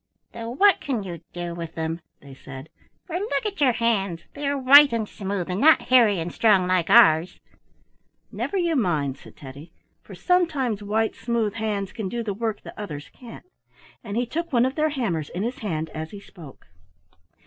[0.33, 2.69] "Though what can you do with them?" they said,
[3.05, 6.65] "for look at your hands; they are white and smooth, and not hairy and strong
[6.65, 7.39] like ours."
[8.31, 12.73] "Never you mind," said Teddy, "for sometimes white, smooth hands can do the work that
[12.79, 13.45] others can't,"
[14.03, 16.65] and he took one of their hammers in his hand as he spoke.